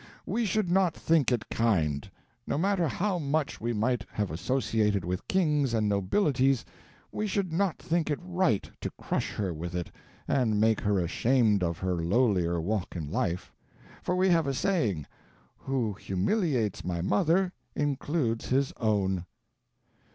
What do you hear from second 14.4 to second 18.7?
a saying, "Who humiliates my mother includes